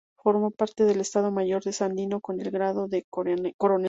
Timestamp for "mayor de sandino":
1.31-2.21